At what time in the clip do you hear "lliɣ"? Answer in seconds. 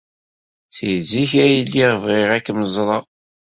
1.67-1.91